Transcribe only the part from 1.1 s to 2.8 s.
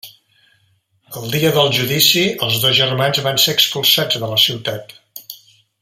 El dia del judici els dos